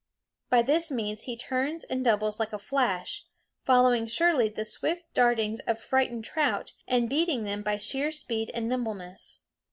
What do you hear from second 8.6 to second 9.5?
nimbleness.